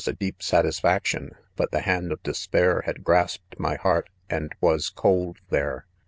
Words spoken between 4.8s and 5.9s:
cold there.